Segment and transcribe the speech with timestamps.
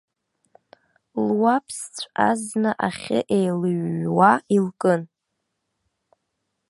[1.27, 5.01] Луаԥсҵә азна ахьы еилыҩҩуа илкын.